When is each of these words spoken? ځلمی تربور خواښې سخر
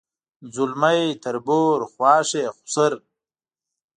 ځلمی 0.55 1.01
تربور 1.23 1.79
خواښې 1.93 2.43
سخر 2.73 2.93